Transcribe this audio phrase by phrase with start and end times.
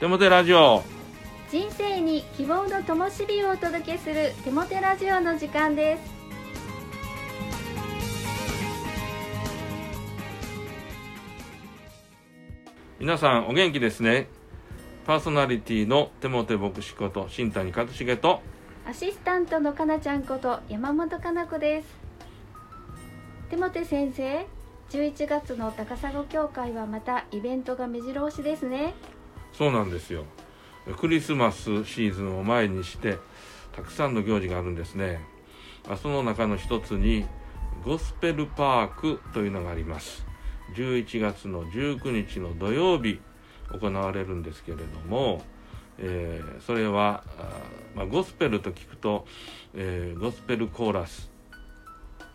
[0.00, 0.82] 手もてラジオ。
[1.50, 6.02] 人生に希望の灯火をお届けする手もてラジオの時間です。
[12.98, 14.28] 皆さんお元気ですね。
[15.04, 18.40] パーソナリティの手もて牧師こと新谷和重と。
[18.86, 21.88] アシスタントのかなちゃんこと山本かな子です。
[23.50, 24.46] 手もて先生
[24.88, 28.94] 11月の高砂教会はまたイベントが目白押しですね
[29.52, 30.24] そうなんですよ。
[30.98, 33.18] クリスマスシーズンを前にして
[33.72, 35.20] たくさんの行事があるんですね。
[36.02, 37.26] その中の一つに
[37.84, 40.24] ゴスペルパークというのがあります。
[40.74, 43.20] 11月の19日の土曜日
[43.72, 45.42] 行われるんですけれども、
[45.98, 47.24] えー、それは
[47.94, 49.26] まあ、ゴスペルと聞くと、
[49.74, 51.30] えー、ゴスペルコーラス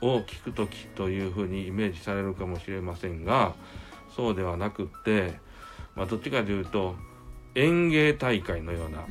[0.00, 3.54] を聞く時というふうにイメージされるかもしれませんが
[4.16, 5.38] そうではなくって、
[5.94, 6.96] まあ、どっちかというと
[7.54, 9.04] 演芸大会のような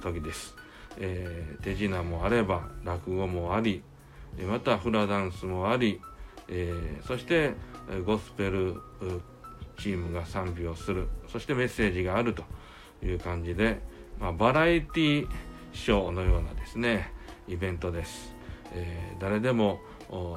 [0.00, 0.54] 時です、
[0.98, 3.82] えー、手品もあれば落語もあり
[4.46, 6.00] またフラダンスもあり、
[6.48, 7.54] えー、そして
[8.04, 8.80] ゴスペル
[9.78, 12.44] チームが賛美をするそしてメッセージがあると
[13.04, 13.80] いう感じで、
[14.20, 15.28] まあ、バラエティ
[15.72, 17.12] ショーのようなですね
[17.48, 18.34] イベントです、
[18.72, 19.80] えー、誰でも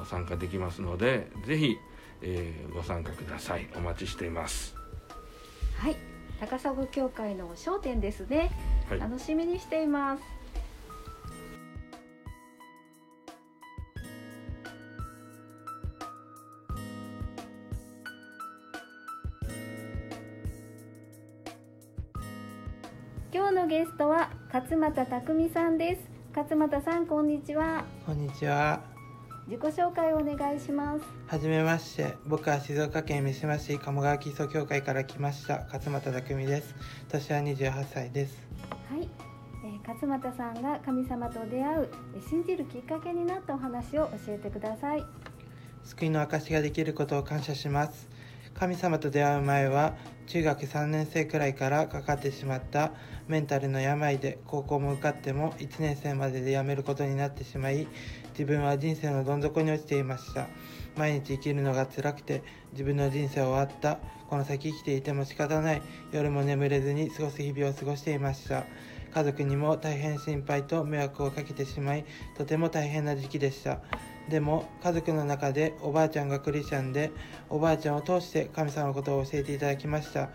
[0.08, 1.76] 参加できますのでぜひ、
[2.22, 3.68] えー、ご参加ください。
[3.76, 4.74] お待ちしています。
[5.78, 6.13] はい。
[6.40, 8.50] 高砂教会の商店ですね、
[8.88, 10.22] はい、楽しみにしています。
[23.32, 26.02] 今日のゲストは勝俣匠さんです。
[26.36, 27.84] 勝俣さんこんにちは。
[28.06, 28.93] こんにちは
[29.46, 31.04] 自己紹介をお願いします。
[31.26, 36.74] はじめまして僕は静岡県三島市鴨川基礎協会から来ました勝俣匠です。
[37.10, 38.38] 年は28歳です。
[38.88, 39.06] はい、
[39.64, 41.88] えー、勝俣さんが神様と出会う
[42.26, 45.04] 信じるきっかけになったお話を教えてください。
[45.84, 48.08] 救いの証ができることを感謝します。
[48.54, 49.94] 神様と出会う前は
[50.26, 52.92] 中学3年生くらいからかかってしまった
[53.28, 57.86] メンタルの病で高校も受かっても1年生までで辞めることになってしまい
[58.34, 60.48] 自分は人生のどん底に落ちていました。
[60.96, 63.98] 毎日生きるのが辛くて自分の人生終わった。
[64.28, 65.82] この先生きていても仕方ない。
[66.10, 68.64] 夜も眠れずに過ごす日々を過ごしていました。
[69.14, 72.04] 家族にも大変心配と迷惑をかけてしまい
[72.36, 73.78] とても大変な時期でした。
[74.28, 77.12] でも家族の中でおばあちゃんがクリスチャンで
[77.48, 80.30] おばあちゃんを通して神様のことを教えていただきました。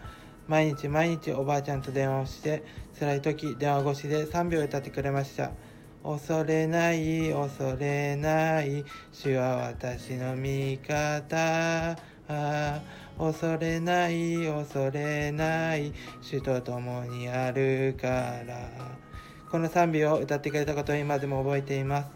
[0.47, 2.63] 毎日毎日おばあちゃんと電話をして
[2.97, 5.51] 辛い時電話越しで3秒歌ってくれました。
[6.03, 8.85] 恐れない恐れない。
[9.11, 11.97] 主は私の味方。
[13.17, 15.93] 恐れない恐れない。
[16.21, 18.69] 主と共にあるから。
[19.51, 22.09] この賛美を歌ってくれたことを今でも覚えています。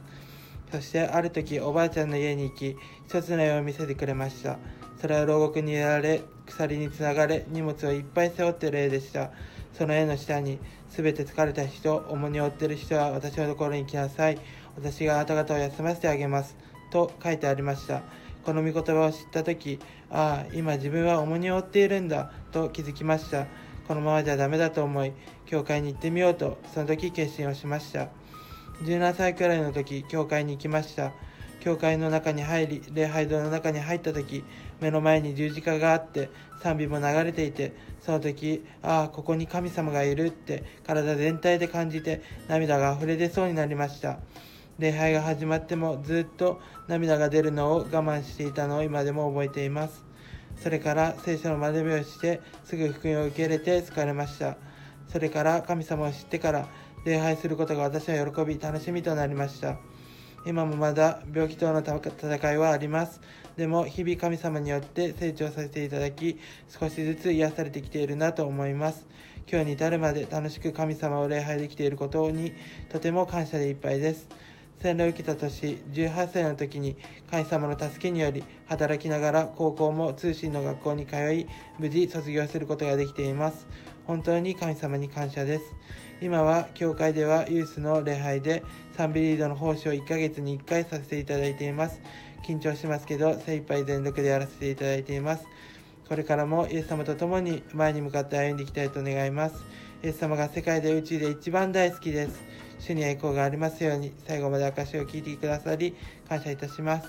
[0.71, 2.75] そしてある時おばあちゃんの家に行き
[3.07, 4.57] 一つの絵を見せてくれました。
[5.01, 9.31] それは牢獄に入られ鎖につながれ荷物をいっぱい背負ってる絵でした。
[9.73, 14.37] その絵の下に全て疲れた人重荷を負っている人は私のところに来なさい。
[14.75, 16.55] 私があなた方を休ませてあげます。
[16.91, 18.03] と書いてありました。
[18.45, 19.79] この御言葉を知った時
[20.11, 22.31] ああ今自分は重荷を負っているんだ。
[22.51, 23.47] と気づきました。
[23.87, 25.11] このままじゃダメだと思い
[25.45, 28.09] 教会に行ってみようとその時決心をしました。
[28.81, 31.13] 17歳くらいの時、教会に行きました。
[31.63, 34.43] 教会の中に入り、礼拝堂の中に入った時、
[34.81, 36.29] 目の前に十字架があって、
[36.61, 44.19] 賛美も流れていて、その時、ああ、ここに神様がいるって体全体で感じて涙が溢れ出そうになりました。
[44.77, 46.59] 礼拝が始まってもずっと
[46.89, 50.03] 涙が出るのを我慢していたのを今でも覚えています。
[50.61, 54.57] それから聖書の学びをしてすぐ福音を受け入れて疲れました。
[55.07, 56.67] それから神様を知ってから
[57.05, 59.77] 礼拝することが私は喜び、楽しみとなりました。
[60.45, 63.21] 今もまだ病気との戦いはあります。
[63.55, 69.07] でも日々神様によって成長させていただき、少しずつ癒されてきているなと思います。
[69.49, 72.53] 今日に至るまで楽しく神様を礼拝できていることに
[72.89, 74.27] とても感謝でいっぱいです。
[74.81, 76.97] 洗礼を受けた年、18歳の時に
[77.31, 81.47] 神様の助けにより働きながら高校も通信の学校に通い、
[81.79, 83.65] 無事卒業することができています。
[84.05, 85.63] 本当に神様に感謝です。
[86.21, 88.63] 今は教会ではユースの礼拝で
[88.95, 91.99] 賛美リードの奉仕を1ヶ月に1回させていただいています。
[92.43, 95.45] 緊張しますけど精一杯全力でやらせていただいています。
[96.07, 99.63] これからもイエス様と共に前に向かって歩んでいきたいと願います。
[100.03, 102.41] イエス様が世界で宇宙で一番大好きです。
[102.79, 105.95] 主に栄光がありますように最後まで証を聞いてくださり
[106.27, 107.07] 感謝いたします。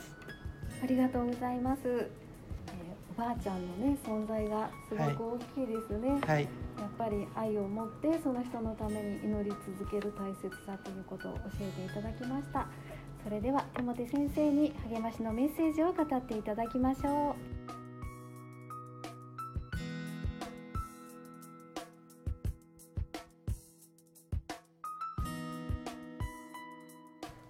[0.82, 2.23] ありがとうございます。
[3.16, 6.42] ばあちゃんのね存在がすごく大きいですね、はい。
[6.42, 6.50] やっ
[6.98, 12.66] ぱり愛を持ってその人のために祈り続ける大切さということを教えていただきました。
[13.22, 17.34] それでは手元先生に励ましのメッセージを語っていただきましょ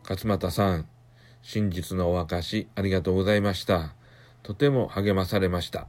[0.09, 0.87] 勝俣さん、
[1.43, 3.97] 真実のお証ありがとうございました。
[4.45, 5.89] とても励まされました。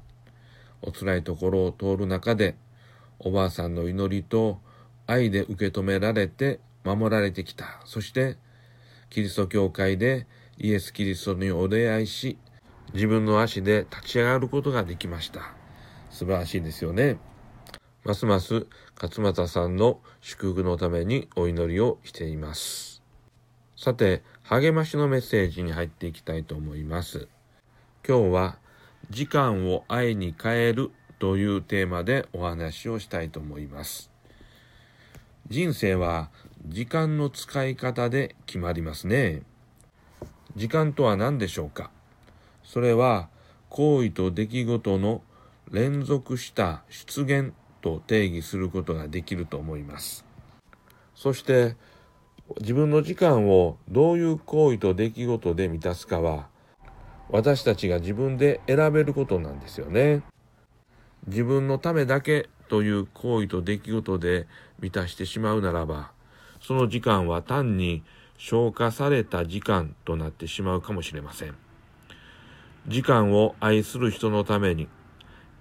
[0.81, 2.55] お辛いところを通る中で、
[3.19, 4.59] おばあさんの祈りと
[5.07, 7.81] 愛で受け止められて守られてきた。
[7.85, 8.37] そして、
[9.09, 10.25] キリスト教会で
[10.57, 12.37] イエス・キリストにお出会いし、
[12.93, 15.53] 自分の足で立ち上がることができました。
[16.09, 17.17] 素晴らしいですよね。
[18.05, 18.67] ますます
[19.01, 23.03] 勝俣さんの祝福のためにお祈りをしています。
[23.75, 27.27] さて、励ましのメッセージに入っていきたいと思います。
[28.07, 28.57] 今日は、
[29.09, 34.11] 時間を愛に変えるというテーマでお話をしたいと思います。
[35.47, 36.29] 人生は
[36.67, 39.41] 時間の使い方で決まりますね。
[40.55, 41.89] 時間とは何でしょうか？
[42.63, 43.27] それは、
[43.69, 45.23] 行為と出来事の
[45.71, 50.23] 連続した出現と定義することができると思います。
[51.15, 51.75] そして、
[52.61, 56.53] 自分の時間をどういう行為と出来事で満たすかは
[57.29, 60.21] 私たちが自分で選べることなんですよね。
[61.27, 64.47] 自分のためだけという行為と出来事で
[64.79, 66.11] 満たしてしまうならば
[66.61, 68.03] その時間は単に
[68.37, 71.55] 消化された時間となってしまうかもしれません。
[72.87, 74.87] 時間を愛する人のために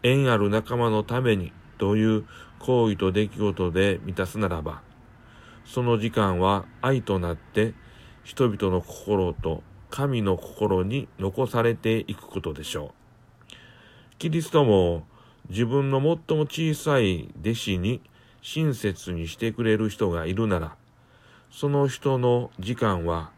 [0.03, 2.25] 縁ある仲間のためにという
[2.59, 4.83] 行為と出来事で満たすならば
[5.65, 7.73] その時間は愛となって
[8.23, 9.63] 人々の心と
[9.95, 13.55] 神の心に残されていくことでしょう。
[14.19, 15.07] キリストも
[15.49, 18.01] 自分の最も小さい弟子に
[18.43, 20.75] 親切にしてくれる人がいるなら、
[21.49, 23.31] その人の時間は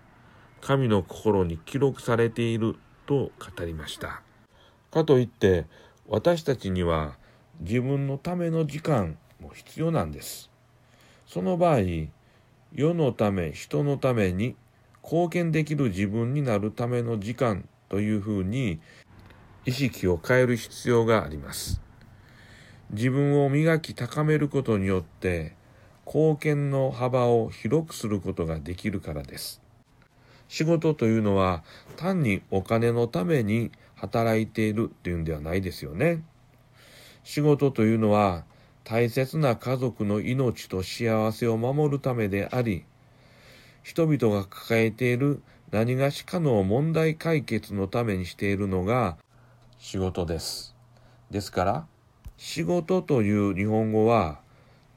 [0.62, 4.22] 神の心に記録されていると語りました。
[4.90, 5.66] かといって
[6.08, 7.18] 私たちには
[7.60, 10.50] 自分のための時間も必要なんです。
[11.26, 11.80] その場合、
[12.72, 14.56] 世のため、人のために
[15.08, 18.80] 貢献できる自分になるための時間というふうに
[19.64, 21.80] 意識を変える必要があります。
[22.90, 25.54] 自分を磨き高めることによって
[26.04, 29.62] 貢献の幅を広くすることができるからです。
[30.48, 31.62] 仕事というのは
[31.96, 36.24] 単にお金のために働いているっていうんではないですよね。
[37.22, 38.44] 仕事というのは
[38.82, 42.84] 大切な家族の命と幸せを守るためであり、
[43.86, 45.40] 人々が抱えている
[45.70, 49.16] 何がしかの問題解決のためにしているのが
[49.78, 50.74] 仕事です。
[51.30, 51.86] ですから、
[52.36, 54.40] 仕事という日本語は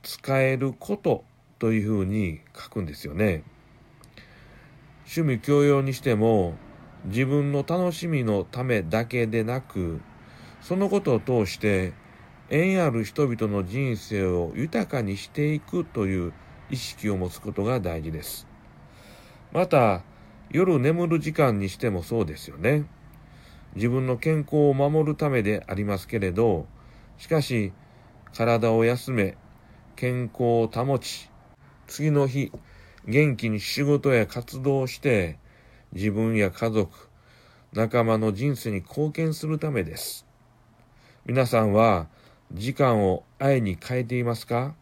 [0.02, 1.24] 使えること
[1.60, 3.44] というふうに書くんですよね。
[5.02, 6.56] 趣味教養にしても
[7.06, 10.02] 自分の楽しみのためだけでなく、
[10.62, 11.94] そのことを通して
[12.50, 16.34] 縁ある人々の人生を豊かにしていくという
[16.72, 18.49] 意識を持つことが大事です。
[19.52, 20.04] また、
[20.52, 22.86] 夜眠る時間にしてもそうですよね。
[23.76, 26.68] 自分の健康を守るためでありますけれど、
[27.18, 27.74] しかし、
[28.36, 29.38] 体を休め、
[29.96, 31.30] 健康を保ち、
[31.88, 32.52] 次の日、
[33.08, 35.40] 元気に仕事や活動をして、
[35.94, 37.10] 自分や家族、
[37.74, 40.28] 仲間の人生に貢献するためです。
[41.26, 42.08] 皆さんは、
[42.54, 44.76] 時間を愛に変えていますか？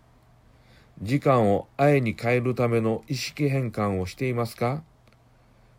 [1.02, 4.84] 時間を愛に変えるための意識変換をしていますか？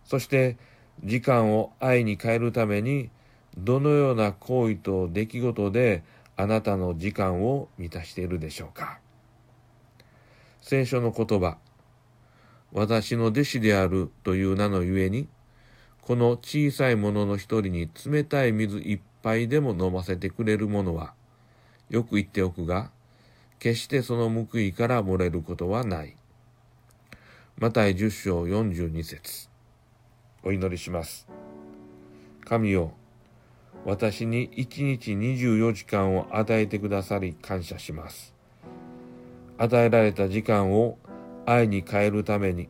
[0.04, 0.56] そして
[1.04, 3.10] 時間を愛に変えるために
[3.56, 6.04] どのような行為と出来事で
[6.36, 9.00] あなたの時間を満たしているでしょうか？
[10.60, 11.58] 聖書の言葉
[12.72, 15.28] 私の弟子であるという名のゆえに
[16.02, 21.12] この小さいものの一人に冷たい水一杯でも飲ませてくれるものは
[21.90, 22.90] よく言っておくが、
[23.58, 26.14] 決してその報いから漏れることはない。
[27.58, 29.48] マタイ10章42節
[30.44, 31.26] お祈りします。
[32.44, 32.92] 神よ、
[33.84, 38.32] 私に1日24時間を与えてくださり感謝します。
[39.58, 40.96] 与えられた時間を
[41.44, 42.68] 愛に変えるために、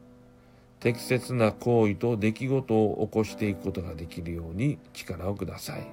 [0.81, 5.87] 適切な行為と出来事を起こしていくことができるように力をください。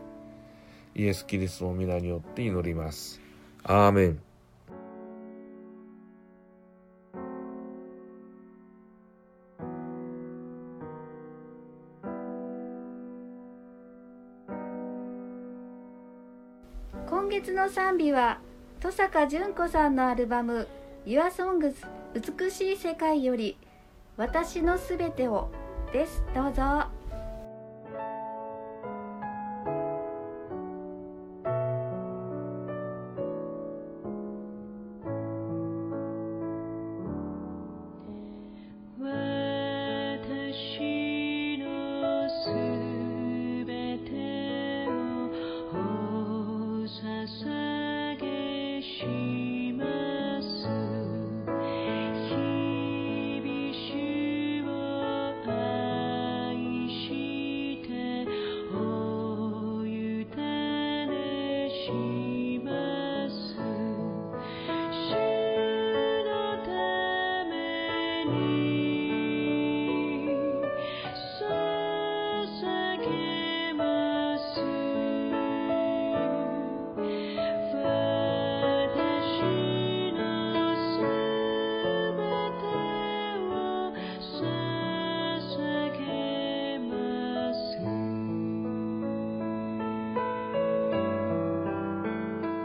[0.95, 3.19] イエス・キリストの皆によって祈ります。
[3.63, 4.34] アーメン。
[17.65, 18.37] の賛美は
[18.75, 20.67] 登坂淳子さんのアルバム
[21.07, 21.73] 「YourSongs
[22.13, 23.57] 美しい世界」より
[24.17, 25.49] 「私のすべてを」
[25.91, 26.94] ですどうぞ。
[68.25, 68.54] め